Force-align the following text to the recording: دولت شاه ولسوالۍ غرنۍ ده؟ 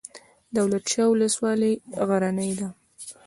دولت 0.55 0.83
شاه 0.91 1.07
ولسوالۍ 1.11 1.73
غرنۍ 2.07 2.51
ده؟ 2.59 2.67